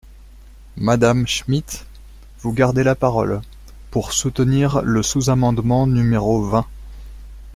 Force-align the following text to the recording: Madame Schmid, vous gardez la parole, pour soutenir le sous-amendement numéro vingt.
Madame 0.77 1.27
Schmid, 1.27 1.63
vous 2.39 2.53
gardez 2.53 2.83
la 2.83 2.95
parole, 2.95 3.39
pour 3.91 4.13
soutenir 4.13 4.81
le 4.81 5.03
sous-amendement 5.03 5.85
numéro 5.85 6.41
vingt. 6.43 6.65